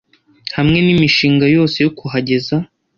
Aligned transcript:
hamwe 0.57 0.77
n 0.85 0.87
imishinga 0.93 1.45
yose 1.55 1.77
yo 1.85 1.91
kuhageza 1.97 2.55